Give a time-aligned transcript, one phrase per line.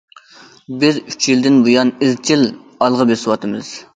[0.83, 2.47] بىز ئۈچ يىلدىن بۇيان ئىزچىل
[2.87, 3.71] ئالغا بېسىۋاتىمىز.